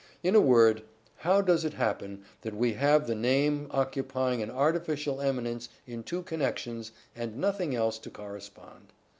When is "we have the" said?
2.55-3.13